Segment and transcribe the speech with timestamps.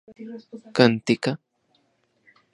[0.75, 1.31] ¿Kan tika?